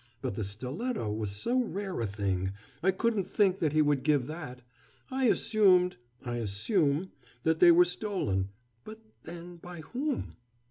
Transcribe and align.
But 0.23 0.33
the 0.35 0.43
stiletto 0.43 1.11
was 1.11 1.29
so 1.29 1.59
rare 1.61 2.01
a 2.01 2.07
thing 2.07 2.53
I 2.81 2.89
couldn't 2.89 3.29
think 3.29 3.59
that 3.59 3.71
he 3.71 3.83
would 3.83 4.01
give 4.01 4.25
that. 4.25 4.63
I 5.11 5.25
assumed 5.25 5.97
I 6.25 6.37
assume 6.37 7.11
that 7.43 7.59
they 7.59 7.71
were 7.71 7.85
stolen. 7.85 8.49
But, 8.83 8.99
then, 9.21 9.57
by 9.57 9.81
whom?" 9.81 10.37